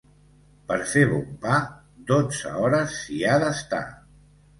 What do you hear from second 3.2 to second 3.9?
ha d'estar.